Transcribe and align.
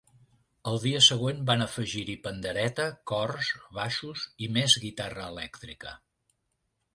Al 0.69 0.77
dia 0.83 1.01
següent 1.07 1.43
van 1.49 1.63
afegir-hi 1.65 2.15
pandereta, 2.23 2.87
cors, 3.11 3.51
baixos 3.79 4.25
i 4.47 4.51
més 4.57 4.79
guitarra 4.87 5.29
elèctrica. 5.35 5.95